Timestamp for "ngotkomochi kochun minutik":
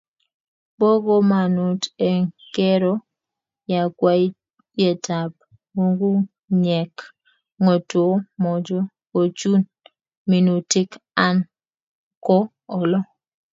7.63-10.89